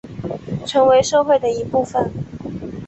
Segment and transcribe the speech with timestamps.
[0.65, 2.11] 成为社会的一部分